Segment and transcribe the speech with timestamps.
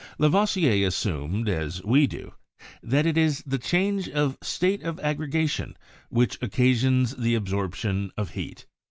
[0.17, 2.33] Lavoisier assumed, as we do,
[2.81, 5.75] that it is the change of state of aggre gation
[6.09, 8.65] which occasions the absorption of heat.